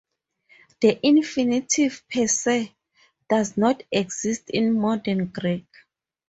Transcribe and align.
The 0.81 0.99
infinitive 1.05 2.01
per 2.11 2.25
se 2.25 2.73
does 3.29 3.55
not 3.55 3.83
exist 3.91 4.49
in 4.49 4.73
Modern 4.81 5.27
Greek. 5.27 5.67